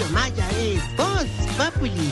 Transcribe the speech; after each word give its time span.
Tarcisio 0.00 0.14
Maya 0.14 0.48
es 0.58 0.96
Voz 0.96 1.26
Populi. 1.56 2.10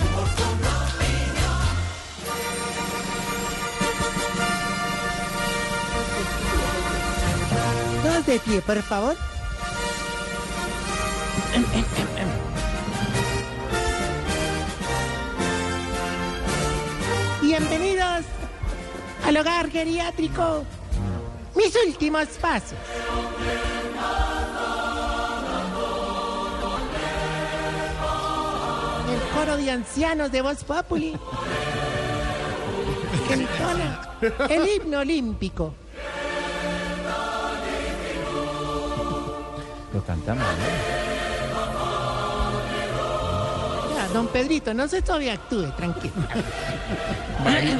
Todos 8.02 8.26
de 8.26 8.38
pie, 8.40 8.60
por 8.62 8.82
favor. 8.82 9.16
Bienvenidos 17.40 18.24
al 19.24 19.36
hogar 19.36 19.70
geriátrico. 19.70 20.64
Mis 21.54 21.74
últimos 21.86 22.28
pasos. 22.40 22.78
Coro 29.38 29.56
de 29.56 29.70
ancianos 29.70 30.32
de 30.32 30.42
Voz 30.42 30.64
Populi. 30.64 31.12
que 33.28 33.34
entona 33.34 34.00
el 34.48 34.68
himno 34.68 34.98
olímpico. 34.98 35.74
Lo 39.92 40.04
cantamos, 40.04 40.44
Ya, 43.94 44.08
don 44.12 44.26
Pedrito, 44.28 44.74
no 44.74 44.88
se 44.88 45.04
sobreactúe, 45.04 45.70
tranquilo. 45.76 46.14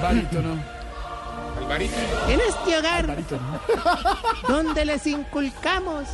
Barítono. 0.01 0.79
En 2.29 2.41
este 2.41 2.79
hogar 2.79 3.17
donde 4.49 4.85
les 4.85 5.07
inculcamos 5.07 6.05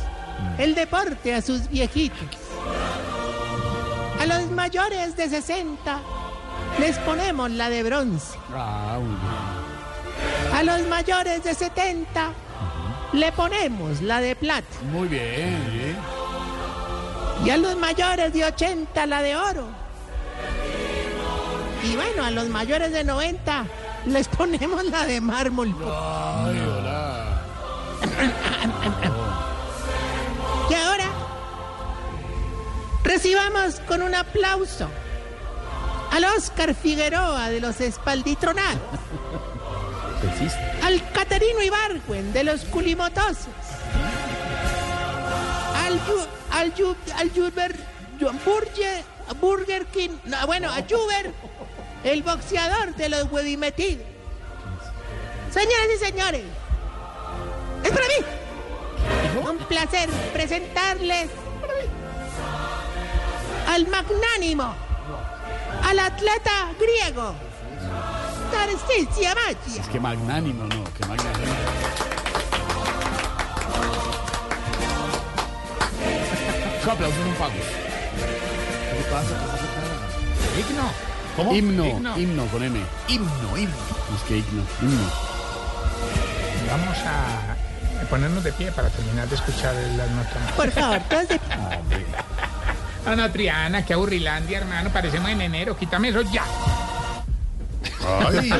el 0.57 0.75
deporte 0.75 1.33
a 1.33 1.41
sus 1.41 1.69
viejitos. 1.69 2.44
A 4.65 4.67
los 4.67 4.73
mayores 4.73 5.15
de 5.15 5.29
60 5.29 5.99
les 6.79 6.97
ponemos 6.97 7.51
la 7.51 7.69
de 7.69 7.83
bronce. 7.83 8.35
Ah, 8.51 8.97
muy 8.99 9.09
bien. 9.09 10.55
A 10.55 10.63
los 10.63 10.87
mayores 10.87 11.43
de 11.43 11.53
70 11.53 12.31
le 13.13 13.31
ponemos 13.31 14.01
la 14.01 14.21
de 14.21 14.35
plata. 14.35 14.65
Muy 14.91 15.07
bien. 15.07 15.95
Y 17.45 17.49
a 17.51 17.57
los 17.57 17.77
mayores 17.77 18.33
de 18.33 18.43
80 18.43 19.05
la 19.05 19.21
de 19.21 19.35
oro. 19.35 19.67
Y 21.83 21.95
bueno, 21.95 22.23
a 22.23 22.31
los 22.31 22.49
mayores 22.49 22.91
de 22.91 23.03
90 23.03 23.65
les 24.07 24.27
ponemos 24.27 24.83
la 24.85 25.05
de 25.05 25.21
mármol. 25.21 25.75
Ay, 25.79 26.59
hola. 26.59 27.41
recibamos 33.15 33.79
con 33.87 34.01
un 34.01 34.13
aplauso 34.13 34.89
al 36.11 36.25
Oscar 36.37 36.75
Figueroa 36.75 37.49
de 37.49 37.61
los 37.61 37.79
espalditronados, 37.79 38.81
al 40.83 41.01
Caterino 41.13 41.61
Ibargüen 41.61 42.33
de 42.33 42.43
los 42.43 42.65
culimotosos, 42.65 43.47
al 45.85 45.93
Yu- 46.05 46.27
al 46.51 46.73
Yu- 46.75 46.95
al 47.15 47.29
Juber 47.29 47.73
Burger, 48.19 49.03
Burger 49.39 49.85
King, 49.87 50.09
no, 50.25 50.45
bueno, 50.45 50.69
a 50.69 50.81
Juber, 50.83 51.31
el 52.03 52.21
boxeador 52.21 52.95
de 52.95 53.07
los 53.07 53.31
huevimetidos. 53.31 54.05
Señoras 55.53 55.87
y 55.95 56.05
señores, 56.05 56.43
es 57.81 57.91
para 57.91 58.05
mí. 58.07 59.47
Un 59.49 59.57
placer 59.67 60.09
presentarles 60.33 61.29
al 63.75 63.87
magnánimo, 63.87 64.73
al 65.83 65.99
atleta 65.99 66.71
griego, 66.79 67.33
Tarcisio 68.51 69.29
Maya. 69.35 69.83
Qué 69.91 69.99
magnánimo, 69.99 70.63
¿no? 70.63 70.83
Qué 70.97 71.05
magnánimo. 71.05 71.53
Aplausos 76.89 77.17
son 77.23 77.33
pagos. 77.33 77.53
¿Qué 77.55 79.03
pasa? 79.11 79.27
¿Qué 79.29 79.47
pasa 79.47 79.65
acá? 79.65 80.59
Himno. 80.59 80.89
¿Cómo? 81.35 81.53
Himno, 81.53 81.85
Himno. 81.85 82.17
himno 82.17 82.45
con 82.47 82.63
M. 82.63 82.79
Himno, 83.09 83.57
himno. 83.57 83.75
Es 84.15 84.21
que 84.27 84.37
himno, 84.37 84.63
himno. 84.81 85.09
Vamos 86.71 86.97
a 87.05 88.05
ponernos 88.09 88.43
de 88.43 88.53
pie 88.53 88.71
para 88.71 88.89
terminar 88.89 89.27
de 89.27 89.35
escuchar 89.35 89.73
las 89.97 90.09
notas. 90.11 90.51
Por 90.55 90.71
favor, 90.71 90.99
todos 91.09 91.27
de- 91.27 91.41
Ah, 91.51 91.77
no, 93.15 93.31
Triana, 93.31 93.85
qué 93.85 93.93
aburrilandia, 93.93 94.57
hermano. 94.59 94.89
Parecemos 94.91 95.29
en 95.29 95.41
enero. 95.41 95.77
Quítame 95.77 96.09
eso 96.09 96.21
ya. 96.21 96.43
Ay, 98.07 98.51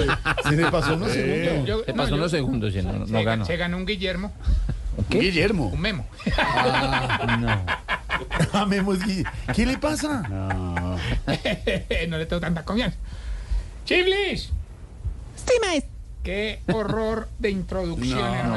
se 0.43 0.51
le 0.51 0.71
pasó 0.71 0.95
unos 0.95 1.11
segundos. 1.11 1.65
Yo- 1.67 1.83
Se 1.83 1.91
no, 1.91 1.97
pasó 1.97 2.09
yo- 2.11 2.15
unos 2.15 2.31
segundos 2.31 2.75
y 2.75 2.81
no, 2.81 2.93
no 2.93 3.05
se, 3.07 3.23
ganó. 3.23 3.45
se 3.45 3.57
ganó 3.57 3.77
un 3.77 3.85
Guillermo, 3.85 4.31
Guillermo. 5.09 5.67
un 5.67 5.81
memo. 5.81 6.05
Ah, 6.37 7.37
no. 7.39 7.65
Ah, 8.53 8.65
Memo, 8.65 8.93
es 8.93 9.03
que- 9.03 9.25
¿Qué 9.53 9.65
le 9.65 9.77
pasa? 9.77 10.21
No. 10.29 10.95
no 12.07 12.17
le 12.17 12.25
tengo 12.25 12.39
tanta 12.39 12.63
confianza. 12.63 12.97
Chiblis, 13.83 14.51
Sí, 15.35 15.53
maestro. 15.61 15.91
qué 16.23 16.61
horror 16.71 17.27
de 17.39 17.49
introducción, 17.49 18.17
No, 18.19 18.33
hermano. 18.35 18.55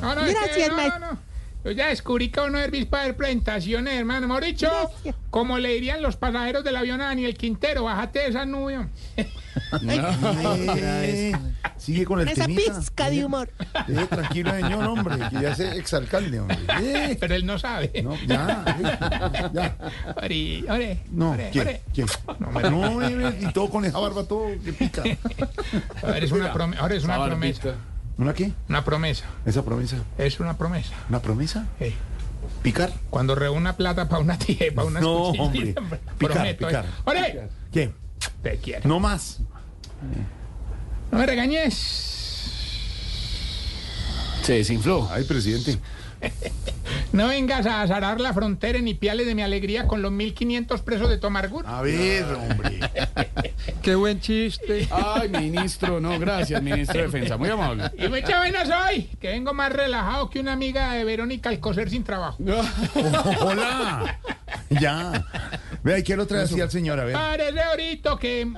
No, 0.00 0.14
no, 0.14 0.20
es 0.24 0.34
que 0.34 0.40
Gracias, 0.40 0.68
no, 0.68 0.76
maestro. 0.76 1.00
no. 1.00 1.18
Yo 1.64 1.70
ya 1.70 1.88
descubrí 1.88 2.30
que 2.30 2.40
uno 2.40 2.58
es 2.58 2.86
para 2.86 3.04
ver 3.04 3.16
presentaciones, 3.16 3.94
hermano. 3.94 4.34
Gracias. 4.36 4.72
como 5.30 5.58
le 5.58 5.70
dirían 5.74 6.02
los 6.02 6.16
pasajeros 6.16 6.62
del 6.62 6.76
avión 6.76 7.00
a 7.00 7.06
Daniel 7.06 7.34
Quintero, 7.36 7.84
bájate 7.84 8.18
de 8.20 8.28
esa 8.28 8.44
nube. 8.44 8.86
Sigue 11.76 12.04
con 12.04 12.20
el 12.20 12.28
Esa 12.28 12.46
temita. 12.46 12.78
pizca 12.78 13.10
de 13.10 13.24
humor. 13.24 13.50
Eh, 13.88 14.06
tranquilo, 14.08 14.50
señor, 14.52 14.84
hombre, 14.84 15.16
que 15.30 15.40
ya 15.42 15.50
es 15.52 15.60
exalcalde, 15.60 16.40
hombre. 16.40 16.56
Eh, 16.82 17.16
Pero 17.20 17.34
él 17.34 17.46
no 17.46 17.58
sabe. 17.58 17.90
no, 18.02 18.16
ya, 18.26 18.64
eh, 18.78 19.48
ya. 19.52 19.76
Ore, 20.16 20.64
ore, 20.68 20.98
No, 21.10 21.30
ore, 21.32 21.50
¿quién? 21.52 21.66
ore. 21.66 21.82
¿Quién? 21.92 22.06
No, 22.38 22.50
me 22.50 22.62
No, 22.70 23.02
eh, 23.02 23.38
y 23.40 23.52
todo 23.52 23.68
con 23.70 23.84
esa 23.84 23.98
barba, 23.98 24.24
todo 24.24 24.46
que 24.64 24.72
pica. 24.72 25.02
Ahora 26.02 26.18
es 26.18 26.32
una, 26.32 26.52
prome- 26.52 26.76
ahora 26.78 26.94
es 26.94 27.04
una 27.04 27.14
Esa 27.16 27.24
promesa. 27.26 27.74
¿Una 28.18 28.32
qué? 28.34 28.52
Una 28.68 28.84
promesa. 28.84 29.24
¿Esa 29.44 29.64
promesa? 29.64 29.96
Es 30.18 30.38
una 30.40 30.56
promesa. 30.56 30.94
¿Una 31.08 31.20
promesa? 31.20 31.66
¿Picar? 32.62 32.92
Cuando 33.10 33.34
reúna 33.34 33.76
plata 33.76 34.08
para 34.08 34.22
una 34.22 34.38
tía, 34.38 34.72
para 34.74 34.86
unas 34.86 35.02
No, 35.02 35.14
hombre. 35.30 35.74
Picar, 36.18 36.32
prometo. 36.32 36.66
picar. 36.66 36.84
eh. 36.84 36.88
¡Ore! 37.04 37.48
¿Qué? 37.72 37.92
Te 38.42 38.56
quiero. 38.58 38.88
No 38.88 39.00
más. 39.00 39.40
No 41.10 41.18
me 41.18 41.26
regañes. 41.26 42.12
Se 44.42 44.54
desinfló. 44.54 45.08
Ay, 45.10 45.24
presidente. 45.24 45.78
No 47.12 47.28
vengas 47.28 47.64
a 47.66 47.82
azarar 47.82 48.20
la 48.20 48.32
frontera 48.32 48.80
ni 48.80 48.94
piales 48.94 49.26
de 49.26 49.34
mi 49.36 49.42
alegría 49.42 49.86
con 49.86 50.02
los 50.02 50.10
1500 50.10 50.80
presos 50.82 51.08
de 51.08 51.18
Tomargur. 51.18 51.64
A 51.66 51.80
ver, 51.80 52.24
hombre. 52.24 52.80
Qué 53.84 53.94
buen 53.94 54.18
chiste. 54.18 54.88
Ay, 54.90 55.28
ministro, 55.28 56.00
no, 56.00 56.18
gracias, 56.18 56.62
ministro 56.62 57.00
de 57.00 57.06
Defensa. 57.06 57.36
Muy 57.36 57.50
amable. 57.50 57.90
Y 57.98 58.08
mucha 58.08 58.38
vaina 58.38 58.64
soy, 58.64 59.10
que 59.20 59.28
vengo 59.28 59.52
más 59.52 59.70
relajado 59.70 60.30
que 60.30 60.40
una 60.40 60.54
amiga 60.54 60.94
de 60.94 61.04
Verónica 61.04 61.50
Alcocer 61.50 61.90
sin 61.90 62.02
trabajo. 62.02 62.38
Hola. 63.40 64.18
Ya. 64.70 65.26
Vea, 65.82 65.98
¿y 65.98 66.02
qué 66.02 66.16
lo 66.16 66.26
trae 66.26 66.44
así 66.44 66.58
al 66.62 66.70
señor? 66.70 66.98
A 66.98 67.04
ver. 67.04 67.12
Parece 67.14 67.60
ahorita 67.60 68.16
que 68.18 68.50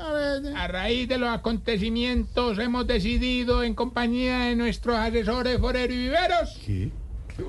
a 0.57 0.69
raíz 0.69 1.09
de 1.09 1.19
los 1.19 1.29
acontecimientos 1.29 2.61
hemos 2.61 2.87
decidido 2.87 3.65
en 3.65 3.75
compañía 3.75 4.39
de 4.45 4.55
nuestros 4.55 4.97
asesores 4.97 5.59
foreros 5.59 5.93
y 5.93 5.99
viveros 5.99 6.61
¿Qué? 6.65 6.91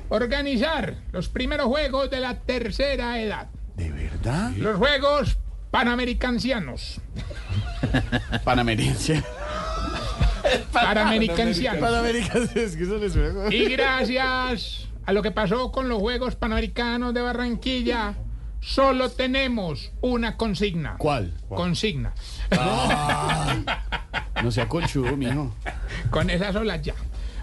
organizar 0.09 0.95
los 1.11 1.29
primeros 1.29 1.67
juegos 1.67 2.09
de 2.09 2.21
la 2.21 2.39
tercera 2.39 3.21
edad. 3.21 3.49
¿De 3.75 3.91
verdad? 3.91 4.51
Los 4.57 4.77
juegos 4.77 5.37
panamericancianos. 5.69 6.99
Panamericana. 8.43 9.23
Panamericancianos. 10.71 11.81
Panamericanos, 11.81 12.55
es 12.55 12.75
que 12.75 12.83
eso 12.83 12.97
les 12.97 13.13
suena. 13.13 13.53
Y 13.53 13.65
gracias 13.69 14.87
a 15.05 15.13
lo 15.13 15.21
que 15.21 15.31
pasó 15.31 15.71
con 15.71 15.89
los 15.89 15.99
Juegos 15.99 16.35
Panamericanos 16.35 17.13
de 17.13 17.21
Barranquilla, 17.21 18.15
solo 18.61 19.09
tenemos 19.09 19.91
una 20.01 20.37
consigna. 20.37 20.95
¿Cuál? 20.97 21.33
Consigna. 21.49 22.13
No 24.43 24.51
sea 24.51 24.67
conchudo, 24.69 25.15
mijo. 25.17 25.53
Con 26.09 26.29
esas 26.29 26.55
olas 26.55 26.81
ya. 26.81 26.93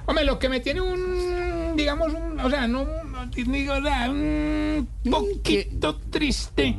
Hombre, 0.06 0.24
lo 0.24 0.38
que 0.38 0.48
me 0.50 0.60
tiene 0.60 0.80
un, 0.82 1.74
digamos, 1.76 2.12
un, 2.12 2.38
o 2.38 2.50
sea, 2.50 2.68
no, 2.68 2.82
un- 2.82 3.30
digo, 3.30 3.74
o 3.74 3.82
sea, 3.82 4.10
un 4.10 4.86
poquito 5.10 5.96
triste. 6.10 6.76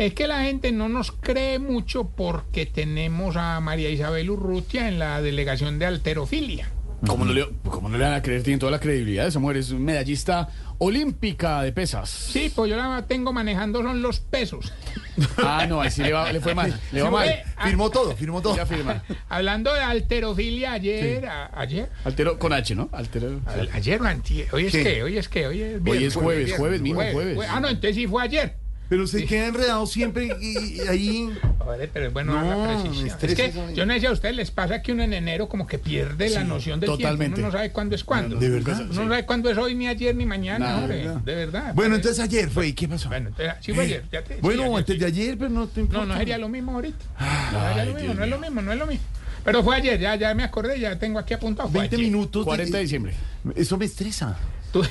Es 0.00 0.14
que 0.14 0.26
la 0.26 0.44
gente 0.44 0.72
no 0.72 0.88
nos 0.88 1.12
cree 1.12 1.58
mucho 1.58 2.08
porque 2.08 2.64
tenemos 2.64 3.36
a 3.36 3.60
María 3.60 3.90
Isabel 3.90 4.30
Urrutia 4.30 4.88
en 4.88 4.98
la 4.98 5.20
delegación 5.20 5.78
de 5.78 5.84
alterofilia. 5.84 6.70
¿Cómo 7.06 7.26
no, 7.26 7.34
le, 7.34 7.46
¿Cómo 7.64 7.90
no 7.90 7.98
le 7.98 8.04
van 8.04 8.14
a 8.14 8.22
creer? 8.22 8.42
Tiene 8.42 8.58
toda 8.58 8.72
la 8.72 8.80
credibilidad. 8.80 9.26
Esa 9.26 9.38
mujer 9.40 9.58
es 9.58 9.72
medallista 9.72 10.48
olímpica 10.78 11.60
de 11.60 11.72
pesas. 11.72 12.08
Sí, 12.08 12.50
pues 12.54 12.70
yo 12.70 12.78
la 12.78 13.04
tengo 13.06 13.34
manejando 13.34 13.82
son 13.82 14.00
los 14.00 14.20
pesos. 14.20 14.72
Ah, 15.36 15.66
no, 15.68 15.82
ahí 15.82 15.90
sí 15.90 16.02
le, 16.02 16.12
va- 16.14 16.32
le 16.32 16.40
fue 16.40 16.54
mal. 16.54 16.80
Le 16.92 17.02
va 17.02 17.10
mal. 17.10 17.28
fue- 17.28 17.66
Firmó 17.68 17.90
todo, 17.90 18.16
firmó 18.16 18.40
todo. 18.40 18.56
Ya 18.56 18.64
firma. 18.64 19.02
hablando 19.28 19.74
de 19.74 19.80
alterofilia, 19.80 20.72
ayer, 20.72 21.26
a- 21.26 21.50
ayer, 21.60 21.90
Altero 22.04 22.38
con 22.38 22.54
H, 22.54 22.74
¿no? 22.74 22.88
Altero. 22.92 23.38
a- 23.44 23.76
ayer 23.76 24.00
hoy 24.00 24.64
es 24.64 24.72
¿Qué? 24.72 24.82
que, 24.82 25.02
hoy 25.02 25.18
es 25.18 25.28
que, 25.28 25.46
hoy 25.46 25.60
es 25.60 25.80
Hoy 25.86 26.04
es 26.04 26.14
jueves, 26.14 26.44
viernes, 26.46 26.58
jueves, 26.58 26.80
mismo 26.80 27.02
jueves. 27.12 27.38
Ah, 27.50 27.60
no, 27.60 27.68
entonces 27.68 27.96
sí 27.96 28.06
fue 28.06 28.22
ayer. 28.22 28.59
Pero 28.90 29.06
se 29.06 29.24
queda 29.24 29.46
enredado 29.46 29.86
siempre 29.86 30.36
y, 30.40 30.78
y 30.78 30.80
ahí. 30.80 31.30
Joder, 31.60 31.88
pero 31.92 32.08
es 32.08 32.12
bueno 32.12 32.32
No, 32.32 32.66
la 32.66 32.82
precisión. 32.82 33.16
Es 33.22 33.34
que 33.36 33.52
yo 33.74 33.86
no 33.86 33.94
sé 33.94 34.00
si 34.00 34.06
a 34.06 34.10
ustedes 34.10 34.34
les 34.34 34.50
pasa 34.50 34.82
que 34.82 34.92
uno 34.92 35.04
en 35.04 35.12
enero 35.14 35.48
como 35.48 35.66
que 35.66 35.78
pierde 35.78 36.28
la 36.28 36.42
noción 36.44 36.80
del 36.80 36.90
totalmente. 36.90 37.36
tiempo. 37.36 37.38
Uno 37.38 37.46
no 37.46 37.52
sabe 37.52 37.70
cuándo 37.70 37.94
es 37.94 38.02
cuándo. 38.04 38.36
¿De 38.36 38.50
verdad? 38.50 38.80
Uno 38.90 39.04
no 39.04 39.10
sabe 39.10 39.24
cuándo 39.24 39.48
es 39.48 39.56
hoy, 39.58 39.76
ni 39.76 39.86
ayer, 39.86 40.14
ni 40.16 40.26
mañana, 40.26 40.66
Nada, 40.66 40.78
hombre. 40.78 40.96
¿verdad? 41.04 41.20
De 41.20 41.34
verdad. 41.36 41.74
Bueno, 41.74 41.94
entonces 41.94 42.22
ayer 42.22 42.50
fue. 42.50 42.66
¿Y 42.66 42.72
qué 42.72 42.88
pasó? 42.88 43.08
Bueno, 43.08 43.28
entonces, 43.28 43.54
sí 43.60 43.72
fue 43.72 43.84
ayer. 43.84 44.04
ya 44.10 44.22
te- 44.24 44.34
sí, 44.34 44.40
Bueno, 44.42 44.62
ayer, 44.64 44.76
antes 44.78 44.94
sí. 44.94 45.00
de 45.00 45.06
ayer, 45.06 45.38
pero 45.38 45.50
no 45.50 45.66
te 45.68 45.80
No, 45.80 45.86
importa. 45.86 46.06
no 46.06 46.16
sería 46.18 46.38
lo 46.38 46.48
mismo 46.48 46.72
ahorita. 46.72 47.04
No 47.20 47.26
Ay, 47.60 47.68
sería 47.68 47.84
lo 47.84 47.94
mismo, 47.94 48.14
no 48.14 48.24
es 48.24 48.30
lo 48.30 48.38
mismo, 48.40 48.62
no 48.62 48.72
es 48.72 48.78
lo 48.78 48.86
mismo. 48.86 49.04
Pero 49.44 49.62
fue 49.62 49.76
ayer, 49.76 50.00
ya, 50.00 50.16
ya 50.16 50.34
me 50.34 50.42
acordé, 50.42 50.80
ya 50.80 50.98
tengo 50.98 51.18
aquí 51.20 51.32
apuntado. 51.32 51.68
Fue 51.68 51.78
20 51.80 51.94
ayer. 51.96 52.06
minutos. 52.10 52.44
40 52.44 52.76
de 52.76 52.82
diciembre. 52.82 53.14
Eso 53.54 53.78
me 53.78 53.84
estresa. 53.84 54.36
Tú, 54.72 54.82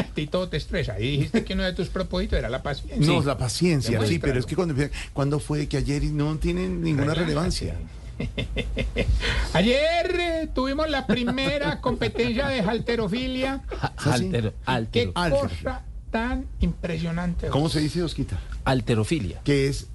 a 0.10 0.14
ti 0.14 0.26
todo 0.26 0.48
te 0.48 0.56
estresa. 0.56 0.98
Y 1.00 1.12
dijiste 1.12 1.44
que 1.44 1.54
uno 1.54 1.64
de 1.64 1.72
tus 1.72 1.88
propósitos 1.88 2.38
era 2.38 2.48
la 2.48 2.62
paciencia. 2.62 3.06
No, 3.06 3.22
la 3.22 3.36
paciencia, 3.38 4.04
sí, 4.06 4.18
pero 4.18 4.38
es 4.38 4.46
que 4.46 4.56
cuando, 4.56 4.74
cuando 5.12 5.38
fue 5.40 5.66
que 5.66 5.76
ayer 5.76 6.02
no 6.04 6.36
tiene 6.38 6.68
ninguna 6.68 7.14
relevancia. 7.14 7.74
Ayer 9.54 10.16
eh, 10.20 10.48
tuvimos 10.54 10.88
la 10.90 11.06
primera 11.06 11.80
competencia 11.80 12.48
de 12.48 12.60
halterofilia. 12.60 13.62
Altero, 13.96 14.52
Qué 14.52 14.56
altero, 14.66 15.12
Altero. 15.14 15.40
cosa 15.48 15.82
tan 16.10 16.46
impresionante. 16.60 17.48
¿Cómo 17.48 17.68
se 17.68 17.80
dice, 17.80 18.02
Osquita? 18.02 18.38
alterofilia. 18.64 19.40
Que 19.42 19.68
es 19.68 19.86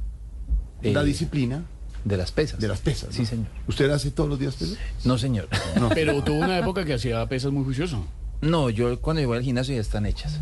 la 0.81 1.01
Eh, 1.01 1.05
disciplina 1.05 1.63
De 2.03 2.17
las 2.17 2.31
pesas. 2.31 2.59
de 2.59 2.67
las 2.67 2.79
pesas. 2.81 3.09
Sí, 3.13 3.21
¿no? 3.21 3.27
señor. 3.27 3.47
¿Usted 3.67 3.89
hace 3.91 4.11
todos 4.11 4.29
los 4.29 4.39
días 4.39 4.55
pesas? 4.55 4.77
No, 5.03 5.17
señor. 5.17 5.47
Pero 5.93 6.23
tuvo 6.23 6.39
una 6.39 6.57
época 6.57 6.83
que 6.85 6.93
hacía 6.95 7.25
pesas 7.27 7.51
muy 7.51 7.63
juicioso. 7.63 8.05
No, 8.45 8.69
yo 8.69 9.00
cuando 9.01 9.21
llego 9.21 9.33
al 9.33 9.42
gimnasio 9.44 9.75
ya 9.75 9.81
están 9.81 10.06
hechas. 10.06 10.39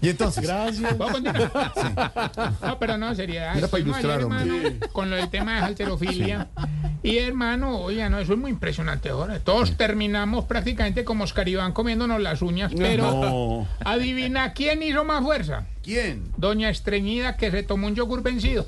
y 0.00 0.08
entonces, 0.10 0.44
Gracias. 0.44 0.94
¿Puedo 0.94 1.10
continuar? 1.12 1.50
No, 2.62 2.78
pero 2.78 2.96
no, 2.96 3.14
seriedad. 3.14 3.56
Era 3.56 3.68
para 3.68 3.82
ilustrar, 3.82 4.20
hermano, 4.20 4.54
con 4.92 5.10
lo 5.10 5.16
del 5.16 5.28
tema 5.28 5.56
de 5.56 5.60
halterofilia. 5.62 6.48
Y 7.02 7.18
hermano, 7.18 7.78
oiga, 7.80 8.08
no, 8.08 8.18
eso 8.18 8.32
es 8.34 8.38
muy 8.38 8.50
impresionante 8.50 9.08
ahora. 9.10 9.38
Todos 9.40 9.76
terminamos 9.76 10.44
prácticamente 10.46 11.04
como 11.04 11.24
Oscar 11.24 11.48
Iván 11.48 11.72
comiéndonos 11.72 12.20
las 12.20 12.40
uñas, 12.42 12.72
pero 12.76 13.10
No. 13.10 13.68
adivina 13.84 14.52
quién 14.52 14.82
hizo 14.82 15.04
más 15.04 15.22
fuerza. 15.22 15.66
¿quién? 15.82 16.22
Doña 16.38 16.70
Estreñida 16.70 17.36
que 17.36 17.50
se 17.50 17.62
tomó 17.62 17.88
un 17.88 17.94
yogur 17.94 18.22
vencido. 18.22 18.66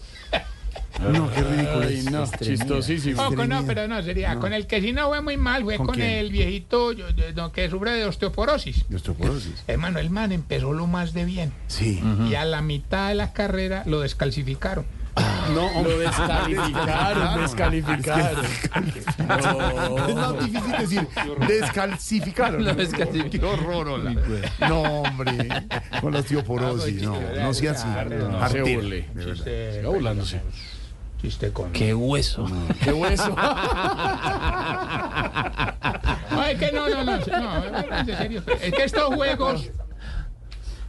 No, 1.00 1.30
qué 1.30 1.42
ridículo. 1.42 1.80
Ay, 1.86 2.02
no, 2.10 2.26
chistosísimo. 2.40 3.20
Ojo, 3.22 3.34
no, 3.36 3.42
Estreñida. 3.42 3.62
pero 3.66 3.88
no, 3.88 4.02
sería. 4.02 4.36
Con 4.36 4.52
el 4.52 4.66
que 4.66 4.80
sí 4.80 4.92
no 4.92 5.08
fue 5.08 5.20
muy 5.22 5.36
mal 5.36 5.62
fue 5.62 5.76
¿Con 5.76 5.86
con, 5.86 6.00
el 6.00 6.30
viejito 6.30 6.92
yo- 6.92 7.10
yo- 7.10 7.32
no, 7.34 7.52
que 7.52 7.68
sufre 7.70 7.92
de 7.92 8.04
osteoporosis. 8.06 8.88
De 8.88 8.96
osteoporosis. 8.96 9.62
Hermano, 9.66 9.98
el 9.98 10.10
man 10.10 10.32
empezó 10.32 10.72
lo 10.72 10.86
más 10.86 11.12
de 11.12 11.24
bien. 11.24 11.52
Sí. 11.68 12.02
Y 12.30 12.34
a 12.34 12.44
la 12.44 12.62
mitad 12.62 13.08
de 13.08 13.14
la 13.14 13.32
carrera 13.32 13.82
lo 13.86 14.00
descalcificaron. 14.00 14.84
No, 15.54 15.82
Lo 15.82 15.98
descalificaron, 15.98 17.40
descalificaron. 17.40 18.44
Es 20.08 20.14
más 20.14 20.44
difícil 20.44 20.72
decir 20.78 21.08
descalcificaron. 21.48 22.64
Lo 22.64 22.74
descalcificaron. 22.74 23.30
Qué 23.30 23.44
horror, 23.44 23.88
hola. 23.88 24.14
No, 24.68 24.82
hombre. 24.82 25.48
Con 26.00 26.12
la 26.12 26.18
osteoporosis. 26.20 27.02
No, 27.02 27.18
no 27.20 27.54
sea 27.54 27.70
así. 27.72 27.86
No, 28.10 28.28
no 28.40 28.48
se 28.48 28.60
burle. 28.62 29.08
de 29.14 29.24
verdad. 29.24 30.24
Con. 31.52 31.72
Qué 31.72 31.92
hueso. 31.94 32.46
Qué 32.84 32.92
hueso. 32.92 33.34
Ay, 36.30 36.56
que 36.56 36.70
no, 36.72 36.88
no, 36.88 37.04
no. 37.04 37.16
No, 37.16 37.98
en 37.98 38.06
serio. 38.06 38.42
Es 38.62 38.72
que 38.72 38.84
estos 38.84 39.14
juegos. 39.14 39.70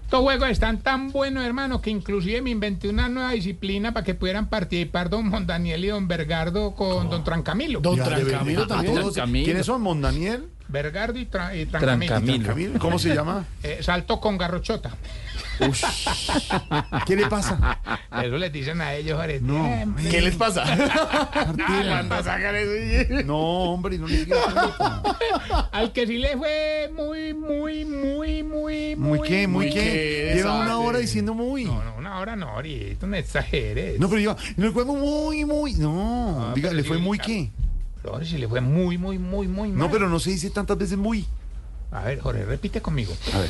Estos 0.03 0.21
juegos 0.21 0.49
están 0.49 0.79
tan 0.81 1.11
buenos, 1.11 1.43
hermano, 1.43 1.81
que 1.81 1.89
inclusive 1.89 2.41
me 2.41 2.49
inventé 2.51 2.87
una 2.87 3.09
nueva 3.09 3.31
disciplina 3.31 3.93
para 3.93 4.05
que 4.05 4.15
pudieran 4.15 4.47
participar 4.47 5.09
don 5.09 5.27
Mondaniel 5.27 5.83
y 5.83 5.87
don 5.89 6.07
Bergardo 6.07 6.75
con 6.75 7.09
don 7.09 7.25
Trancamilo. 7.25 7.81
Don 7.81 7.97
Trancamilo 7.97 8.65
también. 8.67 8.95
Trancamilo. 8.95 9.43
¿Quiénes 9.45 9.65
son? 9.65 9.81
¿Mondaniel? 9.81 10.47
Bergardo 10.67 11.19
y, 11.19 11.25
Tra-. 11.25 11.51
Camilo. 12.07 12.79
¿Cómo 12.79 12.99
se 12.99 13.13
llama? 13.13 13.45
Eh, 13.63 13.79
salto 13.81 14.19
con 14.19 14.37
garrochota. 14.37 14.91
¿Qué 17.05 17.15
le 17.15 17.27
pasa? 17.27 17.79
Eso 18.23 18.37
les 18.37 18.51
dicen 18.51 18.79
a 18.81 18.93
ellos, 18.93 19.19
ahora, 19.19 19.33
No. 19.41 19.95
¿Qué 20.09 20.21
les 20.21 20.35
pasa? 20.35 20.63
Eso. 20.73 20.83
No, 23.25 23.37
hombre, 23.73 23.97
no 23.97 24.07
le 24.07 24.25
digas. 24.25 24.39
Al 25.71 25.91
que 25.91 26.05
sí 26.07 26.17
le 26.17 26.37
fue 26.37 26.91
muy, 26.95 27.33
muy, 27.33 27.85
muy, 27.85 28.43
muy, 28.43 28.95
¿Muy 28.95 29.21
qué? 29.21 29.47
¿Muy 29.47 29.65
muy 29.65 29.73
qué? 29.73 29.81
qué 29.81 30.31
Lleva 30.35 30.59
una 30.61 30.77
hora 30.79 30.99
diciendo 30.99 31.33
muy. 31.33 31.65
No, 31.65 31.83
no, 31.83 31.95
una 31.97 32.19
hora 32.19 32.35
no, 32.35 32.49
ahorita, 32.49 33.07
no 33.07 33.15
exageres. 33.15 33.99
No, 33.99 34.07
pero 34.09 34.19
diga, 34.19 34.35
le 34.55 34.71
fue 34.71 34.85
muy, 34.85 35.45
muy. 35.45 35.73
No, 35.73 36.49
Ah, 36.49 36.53
diga, 36.55 36.71
¿le 36.73 36.83
fue 36.83 36.97
sí, 36.97 37.03
muy 37.03 37.19
qué? 37.19 37.51
Ahora 38.13 38.25
sí 38.25 38.37
le 38.37 38.47
fue 38.47 38.61
muy, 38.61 38.97
muy, 38.97 39.17
muy, 39.19 39.47
muy 39.47 39.69
mal. 39.69 39.77
No, 39.77 39.91
pero 39.91 40.09
no 40.09 40.19
se 40.19 40.31
dice 40.31 40.49
tantas 40.49 40.77
veces 40.77 40.97
muy. 40.97 41.25
A 41.91 42.03
ver, 42.03 42.19
Jorge, 42.19 42.45
repite 42.45 42.81
conmigo. 42.81 43.13
A 43.33 43.39
ver. 43.39 43.49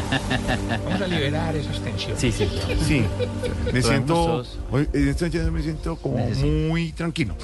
Vamos 0.84 1.00
a 1.02 1.06
liberar 1.06 1.56
esas 1.56 1.80
tensiones. 1.80 2.20
Sí, 2.20 2.32
sí. 2.32 2.48
Sí, 2.86 3.04
me 3.72 3.82
siento. 3.82 4.44
hoy, 4.70 4.88
En 4.92 5.08
este 5.08 5.26
momento 5.28 5.52
me 5.52 5.62
siento 5.62 5.96
como 5.96 6.16
Necesito. 6.16 6.46
muy 6.46 6.92
tranquilo. 6.92 7.34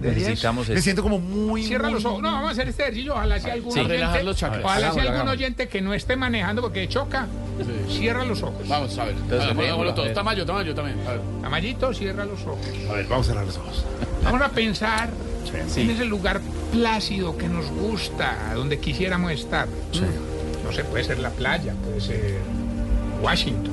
Necesitamos 0.00 0.68
Me 0.68 0.74
eso. 0.74 0.84
siento 0.84 1.02
como 1.02 1.18
muy. 1.18 1.64
Cierra 1.64 1.86
muy- 1.88 1.94
los 1.94 2.04
ojos. 2.04 2.22
No, 2.22 2.30
vamos 2.30 2.50
a 2.50 2.52
hacer 2.52 2.68
este 2.68 2.82
ejercicio. 2.84 3.14
Ojalá 3.14 3.40
sea 3.40 3.54
algún 3.54 3.72
Sí. 3.72 3.80
oyente. 3.80 4.22
Los 4.22 4.36
chakras. 4.36 4.64
Ojalá 4.64 4.92
sea 4.92 5.02
algún 5.02 5.28
oyente 5.28 5.68
que 5.68 5.80
no 5.80 5.92
esté 5.92 6.14
manejando 6.16 6.62
porque 6.62 6.88
choca. 6.88 7.26
Cierra 7.90 8.24
los 8.24 8.40
ojos. 8.42 8.68
Vamos 8.68 8.96
a 8.96 9.04
ver. 9.06 9.14
Entonces, 9.14 9.50
Hagámoslo, 9.50 9.94
todos. 9.94 10.06
ver. 10.06 10.14
Tamayo, 10.14 10.46
Tamayo 10.46 10.74
también. 10.74 10.98
A 11.06 11.10
ver. 11.12 11.20
Amayito, 11.44 11.92
cierra 11.92 12.24
los 12.24 12.40
ojos. 12.42 12.58
A 12.88 12.92
ver, 12.92 13.06
vamos 13.08 13.26
a 13.26 13.30
cerrar 13.30 13.46
los 13.46 13.56
ojos. 13.56 13.84
Vamos 14.22 14.40
a 14.42 14.48
pensar 14.50 15.10
Sí. 15.68 15.80
en 15.80 15.90
ese 15.90 16.04
lugar 16.04 16.40
plácido 16.70 17.36
que 17.36 17.48
nos 17.48 17.66
gusta, 17.70 18.52
donde 18.54 18.78
quisiéramos 18.78 19.32
estar. 19.32 19.66
No 20.68 20.74
sé, 20.74 20.84
puede 20.84 21.02
ser 21.04 21.18
la 21.18 21.30
playa, 21.30 21.72
puede 21.82 22.00
ser 22.00 22.36
Washington, 23.22 23.72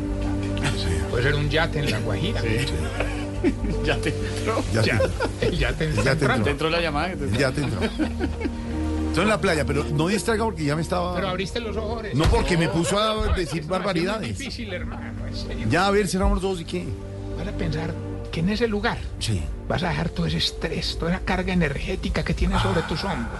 puede 1.11 1.23
ser 1.23 1.35
un 1.35 1.49
yate 1.49 1.79
en 1.79 1.91
la 1.91 1.99
Guajira. 1.99 2.41
Ya 3.85 3.95
te 3.97 4.09
entró. 4.09 4.63
Ya, 4.73 4.81
Ya, 4.81 4.97
te- 5.39 5.47
el 5.47 5.59
yate 5.59 5.91
Ya 5.93 6.01
te 6.03 6.09
central. 6.09 6.43
Te 6.43 6.49
entró 6.49 6.69
la 6.69 6.81
llamada. 6.81 7.09
que 7.11 7.15
te- 7.17 7.37
ya 7.37 7.51
te 7.51 7.61
entró. 7.61 7.79
Estoy 7.83 9.21
en 9.23 9.29
la 9.29 9.39
playa, 9.39 9.63
pero 9.65 9.83
no 9.83 10.07
distraiga 10.07 10.43
porque 10.45 10.63
ya 10.65 10.75
me 10.75 10.81
estaba. 10.81 11.13
Pero 11.13 11.27
abriste 11.27 11.59
los 11.59 11.77
ojos. 11.77 12.01
No, 12.15 12.23
porque 12.25 12.57
me 12.57 12.69
puso 12.69 12.97
a 12.97 13.33
decir 13.35 13.61
Es 13.61 13.67
barbaridades. 13.67 14.35
difícil, 14.35 14.73
hermano, 14.73 15.27
en 15.27 15.35
serio. 15.35 15.67
Ya, 15.69 15.85
a 15.85 15.91
ver, 15.91 16.07
cerramos 16.07 16.37
los 16.41 16.43
ojos 16.45 16.61
y 16.61 16.65
qué. 16.65 16.85
Vas 17.37 17.47
a 17.47 17.51
pensar 17.51 17.93
que 18.31 18.39
en 18.39 18.49
ese 18.49 18.67
lugar 18.67 18.97
Sí. 19.19 19.43
vas 19.69 19.83
a 19.83 19.89
dejar 19.89 20.09
todo 20.09 20.25
ese 20.25 20.37
estrés, 20.37 20.97
toda 20.97 21.11
esa 21.11 21.23
carga 21.23 21.53
energética 21.53 22.23
que 22.23 22.33
tienes 22.33 22.59
sobre 22.63 22.81
tus 22.83 23.03
hombros. 23.03 23.39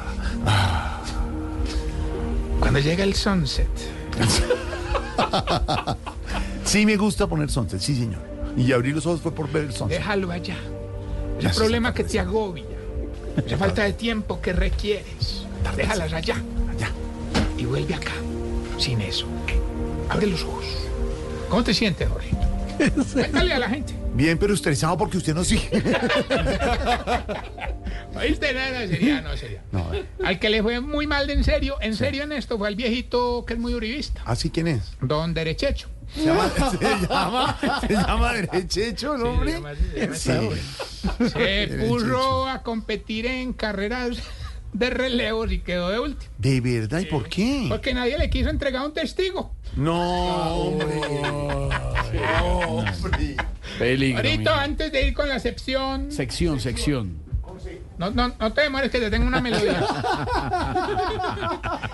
Cuando 2.66 2.80
llega 2.80 3.04
el 3.04 3.14
sunset, 3.14 3.68
Sí, 6.66 6.84
me 6.86 6.98
gusta 6.98 7.28
poner 7.28 7.52
sunset, 7.52 7.80
sí, 7.80 7.96
señor. 7.96 8.22
Y 8.58 8.72
abrir 8.72 8.96
los 8.96 9.06
ojos 9.06 9.22
fue 9.22 9.32
por 9.34 9.48
ver 9.52 9.66
el 9.66 9.72
sunset. 9.74 10.00
déjalo 10.00 10.32
allá. 10.32 10.56
Ese 11.40 11.50
se 11.54 11.60
problema 11.60 11.94
que 11.94 12.04
te 12.04 12.20
agobia, 12.20 12.64
esa 13.46 13.58
falta 13.58 13.84
de 13.84 13.94
tiempo 13.94 14.42
que 14.42 14.52
requieres, 14.54 15.46
déjalas 15.76 16.12
allá 16.14 16.36
Ya. 16.80 16.90
y 17.58 17.66
vuelve 17.66 17.94
acá, 17.94 18.14
sin 18.80 19.00
eso. 19.02 19.28
Abre 20.10 20.26
los 20.28 20.42
ojos. 20.44 20.66
¿Cómo 21.50 21.64
te 21.64 21.74
sientes, 21.74 22.10
Jorge? 22.10 22.32
Cuéntale 23.14 23.54
a 23.54 23.60
la 23.60 23.70
gente. 23.70 23.94
Bien, 24.16 24.38
pero 24.40 24.54
estresado 24.56 24.98
porque 24.98 25.18
usted 25.18 25.36
no 25.36 25.44
sigue. 25.44 25.70
¿Oíste? 28.26 28.54
No, 28.54 28.80
no, 28.80 28.88
sería, 28.88 29.22
no, 29.22 29.38
sería. 29.38 29.64
No. 29.72 29.92
Al 30.24 30.40
que 30.40 30.50
le 30.50 30.62
fue 30.64 30.80
muy 30.80 31.08
mal 31.08 31.28
de 31.28 31.34
en 31.34 31.44
serio, 31.44 31.78
en 31.82 31.96
serio 31.96 32.24
en 32.24 32.32
esto, 32.32 32.58
fue 32.58 32.68
al 32.68 32.76
viejito 32.76 33.44
que 33.46 33.54
es 33.54 33.60
muy 33.60 33.74
uribista, 33.74 34.22
¿Así 34.26 34.50
quién 34.50 34.68
es? 34.68 34.94
don 35.02 35.34
Derechecho. 35.34 35.90
Se 36.14 36.24
llama, 36.26 36.50
se 36.72 36.78
llama, 37.08 37.58
se 37.82 37.94
llama 37.94 38.34
Derechecho, 38.34 39.18
¿no, 39.18 39.32
hombre? 39.32 39.52
se 39.52 39.58
llama 39.58 39.70
así, 39.72 40.20
se 40.20 40.34
llama 40.34 40.56
Sí. 41.20 41.30
Se 41.30 41.86
puso 41.88 42.48
a 42.48 42.62
competir 42.64 43.26
en 43.26 43.54
carreras 43.54 44.18
de 44.74 44.90
relevos 44.90 45.52
y 45.52 45.60
quedó 45.60 45.90
de 45.90 46.00
último. 46.00 46.32
¿De 46.38 46.62
verdad? 46.62 47.00
¿Y 47.00 47.06
por 47.06 47.28
qué? 47.30 47.66
Porque 47.70 47.94
nadie 47.94 48.18
le 48.18 48.30
quiso 48.30 48.50
entregar 48.50 48.86
un 48.86 48.94
testigo. 48.94 49.56
No, 49.76 50.56
hombre. 50.56 51.02
No, 52.14 52.58
hombre. 52.60 53.36
Peligro. 53.80 54.18
Ahorita, 54.18 54.62
antes 54.64 54.92
de 54.92 55.08
ir 55.08 55.14
con 55.14 55.28
la 55.28 55.40
sección, 55.40 56.12
Sección, 56.12 56.60
sección. 56.60 57.18
No, 57.98 58.12
no, 58.12 58.32
no 58.40 58.54
te 58.54 58.62
demores 58.62 58.92
que 58.92 59.00
te 59.00 59.10
tengo 59.10 59.26
una 59.26 59.42
melodía. 59.42 59.80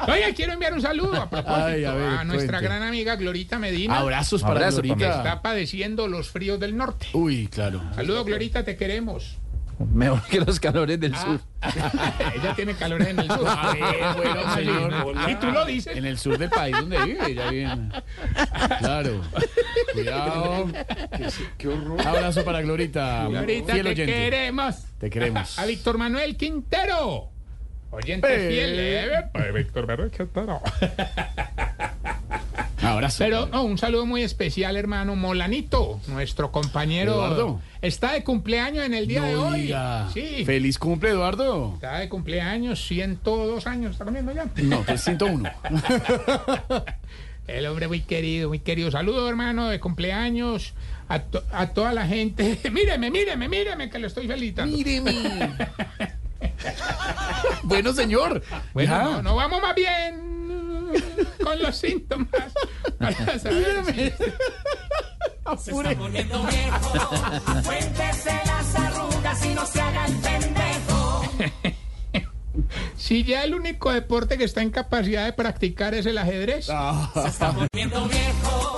Oye, 0.08 0.34
quiero 0.34 0.54
enviar 0.54 0.74
un 0.74 0.82
saludo 0.82 1.22
a 1.22 1.30
propósito 1.30 1.66
Ay, 1.66 1.86
a 1.86 1.94
ver, 1.94 2.08
a 2.08 2.24
nuestra 2.24 2.60
cuente. 2.60 2.68
gran 2.76 2.84
amiga 2.84 3.16
Glorita 3.16 3.60
Medina. 3.60 4.00
Abrazos 4.00 4.42
para 4.42 4.54
Abrazo, 4.56 4.82
que 4.82 4.88
Glorita. 4.90 5.18
está 5.18 5.42
padeciendo 5.42 6.08
los 6.08 6.30
fríos 6.30 6.60
del 6.60 6.76
norte. 6.76 7.08
Uy, 7.14 7.48
claro. 7.48 7.82
Saludos, 7.96 8.26
Glorita, 8.26 8.64
te 8.64 8.76
queremos. 8.78 9.38
Mejor 9.94 10.22
que 10.24 10.40
los 10.40 10.60
calores 10.60 11.00
del 11.00 11.16
sur. 11.16 11.40
Ella 12.36 12.54
tiene 12.56 12.74
calores 12.76 13.08
en 13.10 13.20
el 13.20 13.28
sur. 13.32 13.48
A 13.48 13.74
ver, 13.74 14.16
bueno, 14.16 14.56
señor. 14.56 15.16
Y 15.30 15.36
tú 15.36 15.48
lo 15.52 15.66
dices. 15.66 15.96
En 15.96 16.06
el 16.06 16.18
sur 16.18 16.38
del 16.38 16.50
país 16.50 16.76
donde 16.80 17.04
vive, 17.06 17.34
ya 17.36 17.50
viene. 17.50 17.90
Claro. 18.80 19.22
Cuidado. 19.94 20.68
Qué 21.58 21.68
horror. 21.68 22.08
Abrazo 22.08 22.44
para 22.44 22.62
Glorita. 22.62 23.28
Glorita, 23.28 23.74
te 23.74 23.80
oyente. 23.82 24.06
queremos. 24.06 24.86
Te 25.00 25.10
queremos. 25.10 25.58
A 25.60 25.66
Víctor 25.66 25.98
Manuel 25.98 26.36
Quintero. 26.38 27.30
Oyente 27.92 28.28
Eh. 28.34 28.50
fiel. 28.50 29.44
eh, 29.46 29.52
Víctor 29.52 29.86
Manuel 29.88 30.12
Quintero. 30.12 30.62
Abrazo. 32.84 33.18
Pero 33.20 33.46
no, 33.48 33.64
un 33.64 33.78
saludo 33.78 34.06
muy 34.06 34.24
especial, 34.24 34.76
hermano 34.76 35.16
Molanito, 35.16 36.00
nuestro 36.08 36.52
compañero. 36.52 37.14
Eduardo. 37.14 37.60
Está 37.82 38.14
de 38.14 38.24
cumpleaños 38.24 38.86
en 38.86 38.94
el 38.94 39.08
día 39.08 39.24
de 39.24 39.36
hoy. 39.36 39.62
diga. 39.64 40.10
Sí. 40.14 40.44
Feliz 40.46 40.78
cumple, 40.80 41.12
Eduardo. 41.12 41.74
Está 41.76 42.00
de 42.00 42.10
cumpleaños, 42.10 42.86
102 42.88 43.68
años, 43.68 43.92
¿está 43.94 44.06
comiendo 44.06 44.32
ya? 44.34 44.46
No, 44.64 44.82
301. 44.84 45.50
El 47.48 47.66
hombre 47.66 47.88
muy 47.88 48.02
querido, 48.02 48.50
muy 48.50 48.60
querido. 48.60 48.92
Saludo, 48.92 49.28
hermano, 49.28 49.68
de 49.68 49.80
cumpleaños 49.80 50.74
a, 51.10 51.20
to- 51.20 51.44
a 51.52 51.68
toda 51.70 51.92
la 51.94 52.06
gente. 52.08 52.60
míreme, 52.72 53.12
míreme, 53.12 53.50
míreme, 53.50 53.90
que 53.90 54.00
lo 54.00 54.08
estoy 54.08 54.28
felicitando. 54.28 54.76
Míreme. 54.78 55.12
bueno, 57.64 57.94
señor. 57.94 58.42
Bueno, 58.74 59.22
no 59.22 59.36
vamos 59.36 59.62
más 59.62 59.76
bien 59.76 60.41
con 61.44 61.60
los 61.62 61.76
síntomas. 61.76 62.30
Para 63.00 63.40
saber 63.40 63.84
si- 63.86 64.12
Cuéntese 67.66 68.32
las 68.46 68.76
arrugas 68.76 69.46
y 69.46 69.50
no 69.56 69.66
se 69.66 69.82
haga 69.82 70.06
el 70.06 70.16
pendejo. 70.18 71.22
Si 72.98 73.24
ya 73.24 73.44
el 73.46 73.56
único 73.56 73.92
deporte 73.92 74.38
que 74.38 74.44
está 74.44 74.62
en 74.62 74.72
capacidad 74.72 75.26
de 75.26 75.34
practicar 75.34 75.94
es 75.94 76.06
el 76.06 76.18
ajedrez. 76.18 76.66
Se 76.66 77.28
está 77.28 77.52
volviendo 77.52 78.06
viejo. 78.08 78.76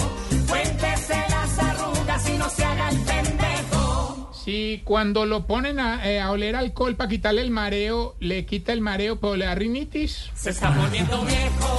Cuéntese 0.47 1.15
las 1.29 1.59
arrugas 1.59 2.29
y 2.29 2.37
no 2.37 2.49
se 2.49 2.63
haga 2.63 2.89
el 2.89 2.99
pendejo. 3.01 4.31
Si 4.45 4.81
cuando 4.85 5.25
lo 5.25 5.45
ponen 5.47 5.79
a, 5.79 6.07
eh, 6.09 6.21
a 6.21 6.31
oler 6.31 6.55
alcohol 6.55 6.95
para 6.95 7.09
quitarle 7.09 7.41
el 7.41 7.49
mareo, 7.51 8.15
le 8.19 8.45
quita 8.45 8.73
el 8.73 8.81
mareo, 8.81 9.19
pero 9.19 9.35
le 9.35 9.45
da 9.45 9.55
rinitis. 9.55 10.29
Se 10.35 10.51
está 10.51 10.69
volviendo 10.69 11.21
viejo. 11.25 11.72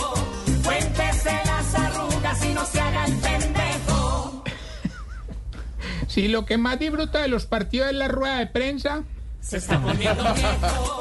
Y 2.42 2.52
no 2.54 2.64
se 2.66 2.80
haga 2.80 3.04
el 3.06 3.14
pendejo. 3.16 4.44
Si 6.08 6.28
lo 6.28 6.44
que 6.44 6.58
más 6.58 6.78
disfruta 6.78 7.20
de 7.22 7.28
los 7.28 7.46
partidos 7.46 7.88
es 7.88 7.94
la 7.94 8.08
rueda 8.08 8.38
de 8.38 8.46
prensa, 8.46 9.02
Se 9.40 9.56
está 9.56 9.78
volviendo 9.78 10.22
viejo. 10.34 11.00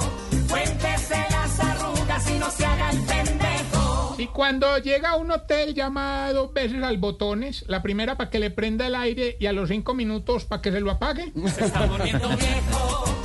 Cuéntese 0.49 1.15
las 1.29 1.59
arrugas 1.59 2.29
y 2.31 2.39
no 2.39 2.49
se 2.49 2.65
haga 2.65 2.89
el 2.91 2.99
pendejo. 3.01 4.15
si 4.17 4.27
cuando 4.27 4.77
llega 4.79 5.11
a 5.11 5.15
un 5.17 5.31
hotel 5.31 5.73
llama 5.73 6.31
dos 6.33 6.53
veces 6.53 6.81
al 6.83 6.97
botones, 6.97 7.63
la 7.67 7.81
primera 7.83 8.17
para 8.17 8.29
que 8.29 8.39
le 8.39 8.49
prenda 8.49 8.87
el 8.87 8.95
aire 8.95 9.37
y 9.39 9.45
a 9.45 9.53
los 9.53 9.69
cinco 9.69 9.93
minutos 9.93 10.45
para 10.45 10.61
que 10.61 10.71
se 10.71 10.79
lo 10.79 10.91
apague. 10.91 11.31
Se 11.53 11.65
está 11.65 11.85
volviendo 11.85 12.29
viejo. 12.29 13.22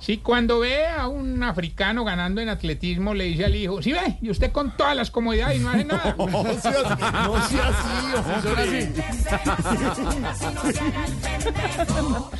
Si 0.00 0.16
cuando 0.18 0.60
ve 0.60 0.86
a 0.86 1.08
un 1.08 1.42
africano 1.42 2.04
ganando 2.04 2.40
en 2.40 2.48
atletismo, 2.48 3.12
le 3.12 3.24
dice 3.24 3.44
al 3.44 3.54
hijo, 3.54 3.82
si 3.82 3.92
ve, 3.92 4.16
y 4.22 4.30
usted 4.30 4.50
con 4.50 4.74
todas 4.76 4.96
las 4.96 5.10
comodidades 5.10 5.60
y 5.60 5.62
no 5.62 5.70
hace 5.70 5.84
nada. 5.84 6.16
No 6.30 6.60
sea 6.60 6.70
así, 7.68 7.88
no 8.14 8.40
sea 8.40 8.54
así. 8.58 8.88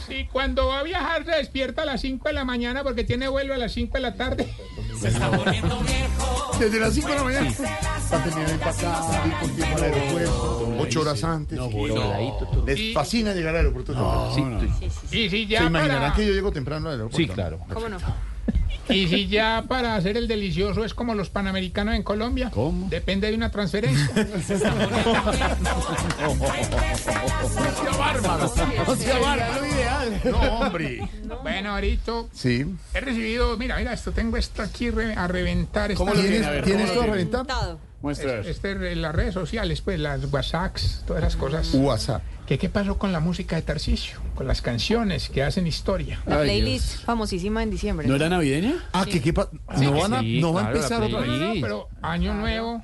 Si 0.08 0.24
cuando 0.26 0.68
va 0.68 0.80
a 0.80 0.82
viajar 0.82 1.24
se 1.24 1.32
despierta 1.32 1.82
a 1.82 1.84
las 1.84 2.00
5 2.00 2.28
de 2.28 2.34
la 2.34 2.44
mañana 2.44 2.82
porque 2.82 3.04
tiene 3.04 3.28
vuelo 3.28 3.54
a 3.54 3.58
las 3.58 3.72
5 3.72 3.92
de 3.92 4.00
la 4.00 4.14
tarde. 4.14 4.48
Se 5.00 5.08
está 5.08 5.28
volviendo 5.30 5.80
viejo. 5.80 6.58
Desde 6.58 6.78
las 6.78 6.92
5 6.92 7.08
de 7.08 7.14
la 7.14 7.24
mañana. 7.24 7.50
Para 8.10 8.24
terminar 8.24 8.50
empacado, 8.50 9.26
ir 9.26 9.32
con 9.40 9.50
tiempo 9.56 9.76
al 9.76 9.82
aeropuerto. 9.84 10.76
Ocho 10.78 11.00
horas 11.00 11.24
antes. 11.24 11.58
Todo. 11.58 12.64
Les 12.66 12.92
fascina 12.92 13.32
llegar 13.32 13.54
al 13.54 13.66
aeropuerto. 13.66 13.94
Y 15.10 15.28
si 15.28 15.30
¿Se 15.30 15.46
ya 15.46 15.64
imaginarán 15.64 16.02
para, 16.10 16.14
que 16.14 16.26
yo 16.26 16.32
llego 16.32 16.52
temprano 16.52 16.88
al 16.88 16.94
aeropuerto? 16.94 17.16
Sí, 17.16 17.28
claro. 17.28 17.60
Y 18.88 19.06
si 19.08 19.28
ya 19.28 19.64
para 19.68 19.94
hacer 19.96 20.16
el 20.16 20.26
delicioso 20.28 20.84
es 20.84 20.94
como 20.94 21.14
los 21.14 21.30
panamericanos 21.30 21.94
en 21.94 22.02
Colombia. 22.02 22.50
¿Cómo? 22.52 22.88
Depende 22.88 23.28
de 23.28 23.34
una 23.34 23.50
transferencia. 23.50 24.08
No 28.86 28.96
sea 28.96 29.18
bárbaro. 29.18 29.66
ideal. 29.66 30.20
No, 30.24 30.38
hombre. 30.58 31.08
bueno, 31.42 31.70
ahorita 31.74 32.12
Sí. 32.32 32.66
he 32.94 33.00
recibido, 33.00 33.56
mira, 33.56 33.76
mira, 33.76 33.92
esto 33.92 34.12
tengo 34.12 34.36
esto 34.36 34.62
aquí 34.62 34.88
a 35.16 35.26
reventar. 35.28 35.94
¿Cómo 35.94 36.14
lo 36.14 36.20
¿Tienes, 36.20 36.64
¿tienes 36.64 36.90
¿cómo 36.90 36.94
todo 36.94 37.06
lo 37.06 37.12
a 37.12 37.14
reventar? 37.14 37.46
Muestra. 38.02 38.40
Este, 38.40 38.72
en 38.92 39.02
las 39.02 39.14
redes 39.14 39.34
sociales, 39.34 39.80
pues 39.82 40.00
las 40.00 40.24
WhatsApps, 40.32 41.04
todas 41.06 41.22
esas 41.22 41.36
cosas. 41.36 41.70
WhatsApp. 41.74 42.22
¿Qué, 42.46 42.58
¿Qué 42.58 42.68
pasó 42.68 42.98
con 42.98 43.12
la 43.12 43.20
música 43.20 43.56
de 43.56 43.62
Tarcisio? 43.62 44.18
Con 44.34 44.46
las 44.48 44.62
canciones 44.62 45.28
que 45.28 45.42
hacen 45.42 45.66
historia. 45.66 46.20
La 46.26 46.38
Ay, 46.38 46.44
playlist 46.44 46.88
Dios. 46.92 47.02
famosísima 47.04 47.62
en 47.62 47.70
diciembre. 47.70 48.08
¿No 48.08 48.16
era 48.16 48.28
navideña? 48.28 48.74
Ah, 48.92 49.04
¿qué, 49.04 49.20
qué 49.20 49.32
pa- 49.32 49.50
¿No, 49.78 49.92
van 49.92 50.14
a, 50.14 50.20
sí, 50.20 50.40
¿No 50.40 50.52
va 50.52 50.60
a 50.60 50.64
claro, 50.64 50.76
empezar 50.78 51.02
otra 51.02 51.18
playlist. 51.18 51.40
vez? 51.40 51.48
No, 51.48 51.54
Sí. 51.54 51.60
pero 51.60 51.88
año 52.02 52.34
nuevo, 52.34 52.82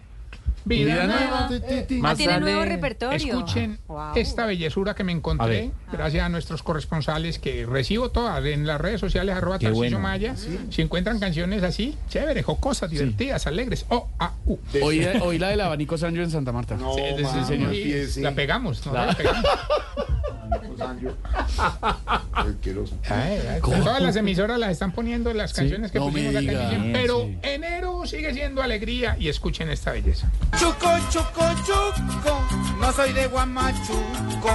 vida, 0.67 0.95
Vida 0.95 1.07
nueva. 1.07 1.49
nueva. 1.49 1.67
Ah, 1.71 1.85
Más 2.01 2.17
tiene 2.19 2.41
nuevo 2.41 2.65
repertorio. 2.65 3.17
Escuchen 3.17 3.79
Wow. 3.87 4.13
esta 4.17 4.45
bellezura 4.47 4.95
que 4.95 5.05
me 5.05 5.13
A 5.13 5.17
encontré, 5.17 5.47
ver. 5.49 5.71
gracias 5.93 6.25
a 6.25 6.29
nuestros 6.29 6.63
corresponsales 6.63 7.39
que 7.39 7.65
recibo 7.65 8.11
todas 8.11 8.45
en 8.45 8.67
las 8.67 8.81
redes 8.81 9.01
sociales, 9.01 9.35
arroba 9.35 9.59
bueno. 9.73 9.99
Maya. 10.01 10.35
Si 10.71 10.83
encuentran 10.83 11.19
canciones 11.21 11.63
así, 11.63 11.97
chévere, 12.09 12.43
jocosas, 12.43 12.91
divertidas, 12.91 13.47
alegres. 13.47 13.87
O, 13.89 14.09
A, 14.19 14.33
U. 14.45 14.59
Hoy, 14.83 15.07
hoy 15.23 15.39
la 15.39 15.49
del 15.51 15.61
abanico 15.61 15.97
Sancho 15.97 16.23
en 16.23 16.31
Santa 16.31 16.53
Marta. 16.53 16.77
No, 16.77 16.95
Sí, 16.95 17.01
sí, 17.17 17.23
mano, 17.23 17.47
señor. 17.47 17.73
La 18.19 18.35
pegamos, 18.35 18.85
¿no? 18.85 18.93
La- 18.93 19.07
La 19.07 19.15
pegamos. 19.15 19.45
Todas 23.63 24.01
las 24.03 24.17
emisoras 24.17 24.59
las 24.59 24.71
están 24.71 24.93
poniendo 24.93 25.33
las 25.33 25.53
canciones 25.53 25.91
que 25.91 25.99
no 25.99 26.11
pusimos 26.11 26.31
acá 26.35 26.39
en 26.41 26.49
diciembre, 26.61 26.93
Pero 27.01 27.25
Sí. 27.27 27.39
enero 27.43 28.07
sigue 28.07 28.33
siendo 28.35 28.63
alegría 28.63 29.17
y 29.19 29.29
escuchen 29.29 29.69
esta 29.71 29.93
belleza. 29.93 30.29
Chuco, 30.59 30.89
chuco, 31.11 31.45
chuco, 31.65 32.41
no 32.81 32.93
soy 32.93 33.13
de 33.13 33.27
Guamachuco. 33.27 34.51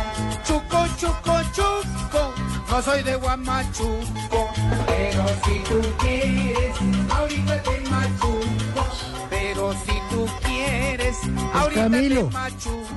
Chuco, 0.46 0.86
chuco, 1.00 1.42
chuco, 1.54 2.34
no 2.70 2.82
soy 2.82 3.04
de 3.04 3.16
Guamachuco. 3.16 4.50
Pero 4.88 5.26
si 5.46 5.60
tú 5.68 5.82
quieres, 6.00 6.76
ahorita 7.10 7.64
te 7.64 7.82
machuco. 7.90 8.88
Pero 9.30 9.74
si 9.74 9.94
tú 10.10 10.28
quieres, 10.46 11.18
ahorita 11.54 11.82
Camilo. 11.84 12.26
te 12.28 12.34
machuco. 12.34 12.88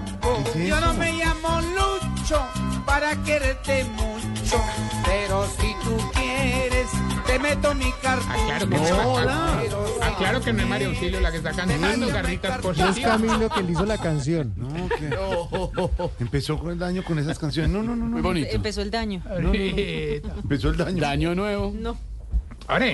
¿Qué 0.53 0.63
es 0.63 0.69
Yo 0.69 0.81
no 0.81 0.95
me 0.95 1.13
llamo 1.13 1.61
Lucho 1.61 2.04
para 2.87 3.23
quererte 3.23 3.85
mucho. 3.85 4.57
Pero 5.05 5.47
si 5.59 5.75
tú 5.85 5.97
quieres, 6.15 6.87
te 7.27 7.39
meto 7.39 7.75
mi 7.75 7.93
cartucho. 8.03 8.33
Aclaro 8.33 8.69
que, 8.69 8.77
no, 8.77 9.13
hola. 9.13 9.59
Pero 9.63 9.87
si 9.87 10.03
aclaro 10.03 10.41
que 10.41 10.53
no 10.53 10.63
es 10.63 10.69
María 10.69 10.87
Auxilio 10.89 11.21
la 11.21 11.31
que 11.31 11.37
está 11.39 11.53
cantando, 11.53 12.07
garritas 12.09 12.59
positivas. 12.59 12.99
Camilo 12.99 13.49
que 13.51 13.63
le 13.63 13.73
hizo 13.73 13.85
la 13.85 13.99
canción. 13.99 14.55
No, 14.57 14.89
que 14.89 16.23
empezó 16.23 16.59
con 16.59 16.71
el 16.71 16.79
daño 16.79 17.05
con 17.05 17.19
esas 17.19 17.39
canciones. 17.39 17.71
No, 17.71 17.83
no, 17.83 17.95
no, 17.95 18.07
Muy 18.07 18.17
no. 18.17 18.23
bonito. 18.23 18.55
Empezó 18.55 18.81
el 18.83 18.91
daño. 18.91 19.23
Ahorita. 19.29 20.35
Empezó 20.43 20.71
el 20.71 20.77
daño. 20.77 21.01
Daño 21.03 21.35
nuevo. 21.35 21.75
No. 21.77 21.97
Ahora, 22.69 22.87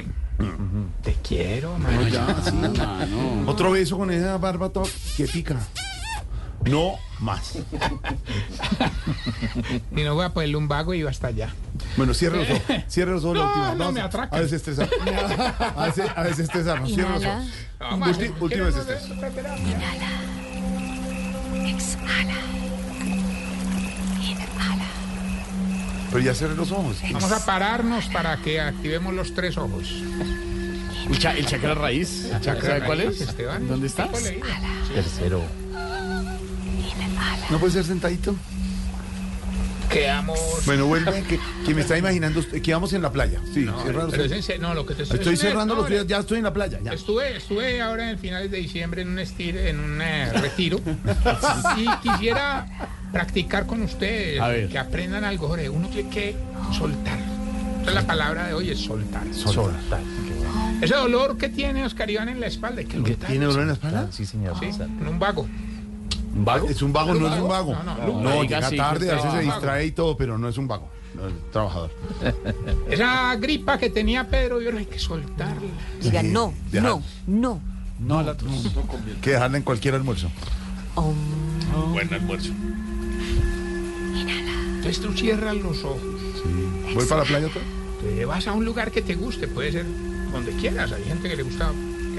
te 1.02 1.12
quiero, 1.22 1.78
mano. 1.78 2.08
Ya, 2.08 2.36
sí. 2.44 2.50
Mano. 2.52 3.44
Otro 3.46 3.70
beso 3.70 3.96
con 3.96 4.10
esa 4.10 4.36
barba 4.38 4.70
toda 4.70 4.86
que 5.16 5.26
pica. 5.26 5.56
No 6.66 6.96
más. 7.20 7.54
Y 9.96 10.02
no 10.02 10.14
voy 10.14 10.24
a 10.24 10.28
ponerle 10.32 10.56
un 10.56 10.68
vago 10.68 10.94
y 10.94 11.02
va 11.02 11.10
hasta 11.10 11.28
allá. 11.28 11.48
Bueno, 11.96 12.14
cierre 12.14 12.38
los 12.38 12.50
ojos. 12.50 12.62
Cierre 12.88 13.12
los 13.12 13.24
ojos 13.24 13.38
la 13.38 13.42
No, 13.44 13.48
última. 13.48 13.72
no 13.72 13.78
Vamos 13.78 13.94
me 13.94 14.00
a- 14.00 14.04
atracan. 14.04 14.38
A 14.38 14.42
desestresar. 14.42 14.88
A 15.76 15.86
veces, 15.86 16.06
a 16.14 16.22
veces 16.22 16.38
estresarnos. 16.40 16.92
Cierre 16.92 17.10
los 17.10 17.22
Inhala. 17.22 17.38
ojos. 17.80 18.00
Ulti- 18.00 18.16
¿quieren 18.16 18.34
última 18.42 18.68
hacer 18.68 18.84
desestrés. 18.84 19.10
esta 19.10 19.30
terapia? 19.30 19.76
Pero 26.10 26.22
ya 26.24 26.34
cierre 26.34 26.56
los 26.56 26.72
ojos. 26.72 26.96
Vamos 27.12 27.30
a 27.30 27.44
pararnos 27.46 28.06
para 28.06 28.36
que 28.38 28.60
activemos 28.60 29.14
los 29.14 29.32
tres 29.34 29.56
ojos. 29.56 30.02
El, 31.08 31.18
cha- 31.18 31.36
el 31.36 31.46
chakra 31.46 31.74
raíz. 31.74 32.28
¿Sabe 32.42 32.82
cuál 32.84 32.98
raíz, 32.98 33.20
es? 33.20 33.28
Esteban. 33.28 33.68
¿Dónde 33.68 33.86
está? 33.86 34.04
Tipo 34.08 34.18
leído. 34.20 34.46
Tercero. 34.92 35.42
¿No 37.50 37.58
puede 37.58 37.72
ser 37.72 37.84
sentadito? 37.84 38.34
quedamos... 39.90 40.38
Bueno, 40.66 40.86
vuelve, 40.86 41.24
que, 41.24 41.40
que 41.66 41.74
me 41.74 41.80
está 41.80 41.98
imaginando 41.98 42.38
usted, 42.38 42.62
que 42.62 42.72
vamos 42.72 42.92
en 42.92 43.02
la 43.02 43.10
playa. 43.10 43.40
Sí, 43.52 43.64
No, 43.64 43.82
cerrando- 43.82 44.12
pero 44.12 44.22
es 44.24 44.30
en 44.30 44.42
serio, 44.44 44.62
no, 44.62 44.72
lo 44.74 44.86
que 44.86 44.94
te 44.94 45.02
Estoy 45.02 45.18
es 45.18 45.26
en- 45.26 45.36
cerrando 45.36 45.74
no, 45.74 45.80
los 45.80 45.90
días, 45.90 46.06
ya 46.06 46.18
estoy 46.18 46.38
en 46.38 46.44
la 46.44 46.52
playa. 46.52 46.78
Ya. 46.80 46.92
Estuve, 46.92 47.36
estuve 47.36 47.80
ahora 47.82 48.08
en 48.08 48.18
finales 48.20 48.52
de 48.52 48.58
diciembre 48.58 49.02
en 49.02 49.08
un 49.08 49.18
estire, 49.18 49.68
en 49.68 49.80
un 49.80 50.00
eh, 50.00 50.32
retiro 50.34 50.80
y 51.76 51.88
quisiera 52.08 52.68
practicar 53.10 53.66
con 53.66 53.82
ustedes 53.82 54.70
que 54.70 54.78
aprendan 54.78 55.24
algo, 55.24 55.48
Jorge. 55.48 55.68
Uno 55.68 55.88
tiene 55.88 56.08
que 56.08 56.36
soltar. 56.78 57.18
La 57.92 58.06
palabra 58.06 58.46
de 58.46 58.54
hoy, 58.54 58.70
es 58.70 58.78
soltar. 58.78 59.22
Soltar. 59.34 59.98
Ese 60.80 60.94
dolor 60.94 61.36
que 61.36 61.48
tiene 61.48 61.84
Oscar 61.84 62.08
Iván 62.08 62.28
en 62.28 62.38
la 62.38 62.46
espalda, 62.46 62.84
que 62.84 62.92
soltar. 62.96 63.28
¿Tiene 63.28 63.44
dolor 63.46 63.62
en 63.62 63.66
la 63.68 63.72
espalda? 63.74 64.08
Sí, 64.12 64.24
señor. 64.24 64.56
Sí, 64.60 64.66
en 64.80 65.08
un 65.08 65.18
vago. 65.18 65.48
¿Un 66.34 66.44
vago? 66.44 66.68
Es 66.68 66.82
un 66.82 66.92
vago, 66.92 67.14
no 67.14 67.32
es 67.32 67.40
un 67.40 67.48
vago. 67.48 67.74
No, 67.74 67.82
no, 67.82 68.06
No, 68.06 68.22
no, 68.22 68.42
llega 68.42 68.70
tarde, 68.70 69.10
a 69.10 69.14
veces 69.16 69.32
se 69.32 69.40
distrae 69.40 69.86
y 69.86 69.90
todo, 69.92 70.16
pero 70.16 70.38
no 70.38 70.48
es 70.48 70.58
un 70.58 70.68
vago. 70.68 70.88
No, 71.14 71.22
trabajador. 71.50 71.90
Esa 72.90 73.34
gripa 73.36 73.78
que 73.78 73.90
tenía 73.90 74.28
Pedro, 74.28 74.60
yo 74.60 74.76
hay 74.76 74.86
que 74.86 74.98
soltarla. 74.98 75.70
Diga, 76.00 76.22
no, 76.22 76.54
no, 76.72 77.02
no. 77.26 77.60
No 77.98 78.18
a 78.18 78.22
la. 78.22 78.36
Que 79.20 79.32
dejarla 79.32 79.58
en 79.58 79.62
cualquier 79.62 79.94
almuerzo. 79.94 80.30
Oh, 80.94 81.12
Buen 81.92 82.12
almuerzo. 82.12 82.52
Entonces 84.76 85.02
tú 85.02 85.12
cierras 85.12 85.56
los 85.56 85.84
ojos. 85.84 86.00
¿Voy 86.94 87.04
para 87.04 87.22
la 87.22 87.26
playa 87.28 87.46
otra? 87.46 87.60
Te 88.00 88.24
vas 88.24 88.46
a 88.46 88.52
un 88.52 88.64
lugar 88.64 88.90
que 88.90 89.02
te 89.02 89.14
guste, 89.14 89.46
puede 89.46 89.72
ser 89.72 89.86
donde 90.32 90.52
quieras. 90.52 90.90
Hay 90.92 91.04
gente 91.04 91.28
que 91.28 91.36
le 91.36 91.42
gusta, 91.42 91.70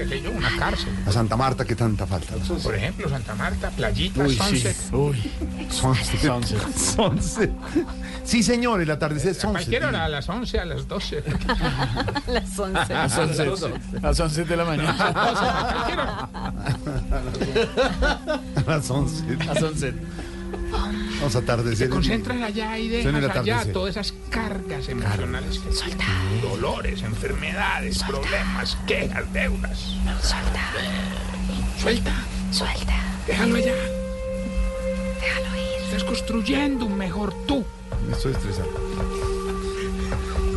qué 0.02 0.08
sé 0.08 0.22
yo, 0.22 0.30
una 0.30 0.56
cárcel. 0.58 0.88
A 1.06 1.12
Santa 1.12 1.36
Marta, 1.36 1.64
que 1.64 1.76
tanta 1.76 2.06
falta. 2.06 2.34
Por 2.62 2.74
ejemplo, 2.74 3.08
Santa 3.08 3.34
Marta, 3.34 3.70
Playita, 3.70 4.22
Uy, 4.24 4.30
sí. 4.30 4.36
Sunset. 4.36 4.76
Uy, 4.92 5.30
Sunset. 5.70 6.20
Sunset. 6.20 6.76
Sunset. 6.76 7.50
Sí, 8.24 8.42
señor, 8.42 8.80
el 8.80 8.90
atardecer 8.90 9.30
A 9.30 9.34
Sunset. 9.34 9.50
cualquier 9.50 9.84
hora, 9.84 10.04
a 10.04 10.08
las 10.08 10.28
11, 10.28 10.58
a 10.60 10.64
las 10.64 10.88
12. 10.88 11.22
las 12.28 12.58
once. 12.58 12.94
A 12.94 13.08
Sunset. 13.08 13.48
A 13.98 14.06
las 14.08 14.20
11 14.20 14.44
de 14.44 14.56
la 14.56 14.64
mañana. 14.64 14.96
A 14.98 15.12
cualquier 15.72 15.98
hora. 16.00 16.28
A 18.66 18.70
las 18.70 18.90
11. 18.90 19.94
Vamos 20.72 21.36
a 21.36 21.38
atardecer. 21.38 21.88
Te 21.88 21.94
concentras 21.94 22.42
allá 22.42 22.78
y 22.78 22.88
dejas 22.88 23.36
allá 23.36 23.72
todas 23.72 23.90
esas 23.96 24.14
cargas 24.30 24.88
emocionales 24.88 25.58
que. 25.60 25.70
Dolores, 26.42 27.02
enfermedades, 27.02 28.02
problemas, 28.02 28.76
quejas, 28.86 29.32
deudas. 29.32 29.78
Suelta, 30.22 30.60
Suelta, 31.80 32.12
suelta. 32.50 32.94
déjalo 33.26 33.56
allá. 33.56 33.74
Déjalo 35.20 35.56
ir. 35.56 35.84
Estás 35.84 36.04
construyendo 36.04 36.86
un 36.86 36.96
mejor 36.96 37.32
tú. 37.46 37.64
Me 38.08 38.12
estoy 38.14 38.32
estresado. 38.32 38.68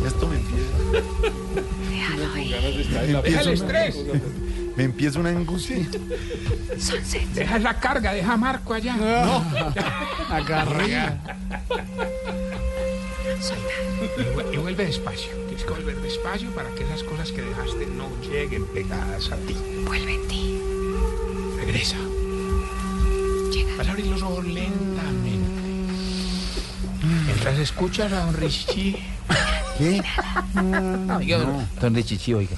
Esto 0.06 0.26
me 0.28 0.36
empieza. 0.36 0.76
Déjalo 1.90 2.36
ir. 2.38 3.22
Deja 3.22 3.40
el 3.42 3.48
estrés. 3.48 3.96
Me 4.76 4.84
empieza 4.84 5.18
una 5.20 5.30
angustia. 5.30 5.78
Deja 7.34 7.56
esa 7.56 7.74
carga, 7.80 8.12
deja 8.12 8.32
a 8.32 8.36
Marco 8.36 8.74
allá. 8.74 8.94
Agarra. 10.30 10.84
Y 14.16 14.22
vu- 14.34 14.52
Y 14.52 14.56
vuelve 14.58 14.86
despacio. 14.86 15.30
Tienes 15.46 15.64
que 15.64 15.70
volver 15.70 15.96
despacio 16.00 16.50
para 16.54 16.68
que 16.70 16.84
esas 16.84 17.02
cosas 17.02 17.30
que 17.32 17.42
dejaste 17.42 17.86
no 17.86 18.08
lleguen 18.22 18.64
pegadas 18.66 19.30
a 19.32 19.36
ti. 19.36 19.56
Vuelve 19.84 20.14
en 20.14 20.28
ti. 20.28 20.58
Regresa. 21.58 21.96
Llega. 23.52 23.76
Vas 23.76 23.88
a 23.88 23.90
abrir 23.90 24.06
los 24.06 24.22
ojos 24.22 24.44
lentamente. 24.44 25.60
Mientras 27.26 27.58
escuchas 27.58 28.12
a 28.12 28.24
don 28.26 28.34
Richie. 28.34 28.96
¿Qué? 29.78 30.02
Don 31.80 31.94
Richichi, 31.94 32.32
oiga. 32.34 32.56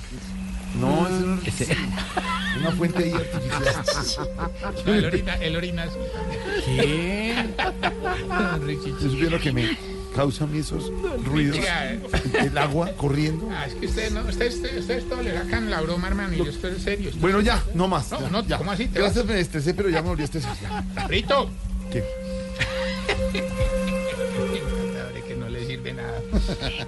No, 0.80 1.06
es 1.06 1.12
una, 1.22 1.40
Ese- 1.44 1.76
una 2.60 2.70
fuente 2.72 3.04
ahí 3.04 3.12
artificial. 3.12 4.28
No, 4.86 4.94
él 4.94 5.04
orina, 5.04 5.34
él 5.36 5.56
orina 5.56 5.82
así. 5.84 5.98
¿Qué? 6.66 7.32
¿Eso 8.98 9.06
es 9.06 9.30
lo 9.32 9.40
que 9.40 9.52
me 9.52 9.76
causa 10.14 10.44
a 10.44 10.46
mí 10.46 10.58
esos 10.58 10.90
ruidos? 11.24 11.58
Eh, 11.58 12.00
El 12.40 12.58
agua 12.58 12.90
corriendo. 12.96 13.48
ah, 13.52 13.66
es 13.66 13.74
que 13.74 13.86
ustedes 13.86 14.12
no, 14.12 14.20
ustedes, 14.22 14.56
ustedes, 14.56 14.80
ustedes 14.80 15.08
todo 15.08 15.22
le 15.22 15.34
sacan 15.36 15.70
la 15.70 15.80
broma, 15.80 16.08
hermano, 16.08 16.34
y 16.34 16.38
yo 16.38 16.44
estoy 16.50 16.72
en 16.72 16.80
serio. 16.80 17.10
Bueno, 17.20 17.40
ya, 17.40 17.62
no 17.74 17.88
más. 17.88 18.10
No, 18.10 18.20
ya, 18.20 18.28
no, 18.30 18.44
ya. 18.46 18.58
¿cómo 18.58 18.72
así? 18.72 18.86
Te 18.88 18.98
Gracias, 19.00 19.24
me 19.24 19.40
estresé, 19.40 19.74
pero 19.74 19.88
ya 19.88 20.02
me 20.02 20.08
volví 20.08 20.22
a 20.22 20.24
estresar. 20.26 20.54
Rito. 21.08 21.50
¿Qué? 21.90 22.04
Que 25.26 25.34
no 25.36 25.48
le 25.48 25.66
sirve 25.66 25.92
nada. 25.92 26.20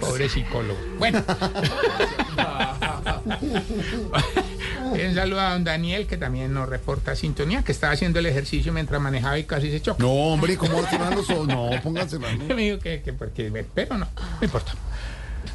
Pobre 0.01 0.29
psicólogo. 0.29 0.79
Bueno. 0.99 1.23
Un 4.91 5.15
saludo 5.15 5.41
a 5.41 5.53
don 5.53 5.65
Daniel, 5.65 6.07
que 6.07 6.17
también 6.17 6.53
nos 6.53 6.69
reporta 6.69 7.15
sintonía, 7.15 7.63
que 7.63 7.73
estaba 7.73 7.93
haciendo 7.93 8.19
el 8.19 8.27
ejercicio 8.27 8.73
mientras 8.73 9.01
manejaba 9.01 9.39
y 9.39 9.45
casi 9.45 9.71
se 9.71 9.81
chocó. 9.81 10.03
No, 10.03 10.11
hombre, 10.11 10.57
¿cómo 10.57 10.83
cerrar 10.87 11.15
los 11.15 11.29
ojos? 11.31 11.47
No, 11.49 11.71
pónganse 11.83 12.19
la 12.19 12.33
Me 12.33 12.55
dijo 12.63 12.79
que, 12.81 13.03
que 13.03 13.13
porque, 13.13 13.65
pero 13.75 13.99
no, 13.99 14.07
no 14.17 14.39
importa. 14.45 14.73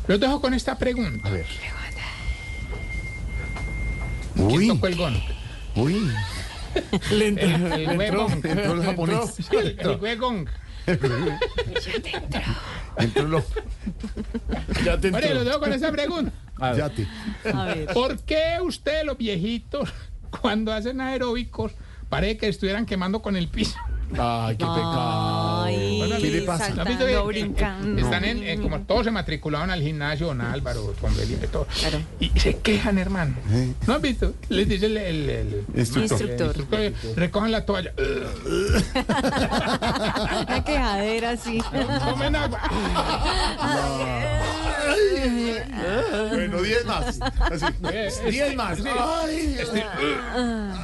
Los 0.08 0.20
dejo 0.20 0.40
con 0.42 0.54
esta 0.54 0.78
pregunta. 0.78 1.28
A 1.28 1.32
ver. 1.32 1.46
¿Quién 4.36 4.48
Uy, 4.52 4.68
tocó 4.68 4.88
el 4.88 4.96
gong? 4.96 5.16
uy. 5.76 6.12
El, 7.10 7.40
el 7.40 7.98
huevón. 7.98 8.34
Entró 8.44 8.74
el 8.74 8.84
japonés. 8.84 9.18
Sí, 9.36 9.44
el, 9.56 9.78
el 9.80 9.96
huevón. 10.00 10.50
Entró 12.98 13.24
lo. 13.28 13.44
Ya 14.84 15.00
te 15.00 15.08
Oye, 15.08 15.12
los 15.12 15.24
entró. 15.24 15.44
dejo 15.46 15.60
con 15.60 15.74
esa 15.74 15.92
pregunta. 15.92 16.32
A 16.60 16.72
ver. 17.66 17.88
¿Por 17.94 18.20
qué 18.20 18.58
ustedes 18.64 19.06
los 19.06 19.18
viejitos, 19.18 19.90
cuando 20.42 20.72
hacen 20.74 21.02
aeróbicos, 21.02 21.72
parece 22.10 22.38
que 22.38 22.48
estuvieran 22.48 22.86
quemando 22.86 23.22
con 23.22 23.36
el 23.36 23.48
piso? 23.48 23.78
Ay, 24.20 24.56
qué 24.56 24.64
pecado. 24.66 25.64
Ay, 25.64 26.00
¿Qué 26.22 26.30
le 26.30 26.42
pasa? 26.44 26.70
¿No 26.70 26.76
saltando, 26.76 27.08
eh, 27.08 27.14
eh, 27.14 27.22
brincando. 27.26 28.00
Están 28.02 28.24
en, 28.24 28.44
en- 28.44 28.62
como 28.62 28.80
todos 28.82 29.04
se 29.06 29.10
matriculaban 29.12 29.72
al 29.72 29.82
gimnasio, 29.82 30.28
don 30.28 30.42
Álvaro, 30.42 30.94
don 31.02 31.12
Felipe, 31.16 31.48
todo. 31.48 31.66
Claro. 31.80 32.00
Y 32.20 32.30
se 32.40 32.56
quejan, 32.60 33.00
hermano. 33.00 33.34
¿No 33.88 33.96
han 33.96 34.02
visto? 34.04 34.36
Les 34.50 34.70
dice 34.70 34.86
el, 34.86 34.98
el- 34.98 35.30
el- 35.30 35.66
Instructor. 35.76 36.22
Instructor. 36.22 36.94
recojan 37.16 37.52
la 37.52 37.66
toalla. 37.66 37.94
Una 38.96 40.64
quejadera 40.64 41.32
así. 41.32 41.60
Tomen 42.08 42.36
agua. 42.36 42.60
Bueno, 46.30 46.62
10 46.62 46.86
más. 46.86 47.20
Así. 47.40 47.66
Eh, 47.92 48.10
10 48.30 48.56
más. 48.56 48.78
sí. 48.78 48.84
Ay, 48.88 49.58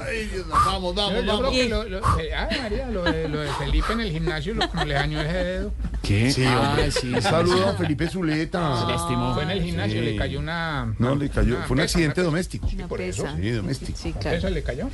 ay, 0.08 0.26
Dios, 0.28 0.48
vamos, 0.50 0.96
Yo, 0.96 1.02
vamos, 1.02 1.14
yo 1.16 1.22
creo 1.22 1.38
vamos. 1.38 1.52
que 1.52 1.70
lo, 1.70 1.84
lo- 1.86 2.20
eh, 2.20 2.34
ay, 2.36 2.60
María, 2.62 2.88
lo 2.88 3.04
de, 3.04 3.30
lo 3.30 3.40
de 3.42 3.50
Felipe 3.54 3.94
en 3.94 4.02
el 4.02 4.12
gimnasio, 4.12 4.54
lo, 4.54 4.70
como 4.70 4.84
le 4.86 4.94
dañó 4.94 5.22
ese 5.22 5.34
dedo. 5.44 5.74
¿Qué? 6.02 6.32
Sí, 6.32 6.44
Ah, 6.46 6.70
hombre. 6.70 6.92
sí. 6.92 7.14
Un 7.14 7.22
saludo 7.22 7.70
a 7.70 7.74
Felipe 7.74 8.08
Zuleta. 8.10 8.86
lastimó. 8.88 9.34
Fue 9.34 9.44
en 9.44 9.52
el 9.52 9.62
gimnasio, 9.64 10.00
Sí. 10.00 10.06
le 10.06 10.16
cayó 10.16 10.40
una. 10.40 10.94
No, 11.00 11.16
le 11.16 11.30
cayó. 11.30 11.56
una 11.58 11.66
Fue 11.66 11.76
un 11.76 11.82
pesa, 11.82 11.98
accidente 11.98 12.22
doméstico. 12.24 12.68
Una 12.74 12.88
por 12.88 13.02
eso. 13.02 13.26
Sí, 13.40 13.50
doméstico. 13.52 13.98
Sí, 14.02 14.14
claro. 14.14 14.38
Eso 14.38 14.50
le 14.50 14.64
cayó. 14.64 14.90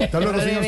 Hasta 0.00 0.20
luego, 0.20 0.40
señor. 0.40 0.62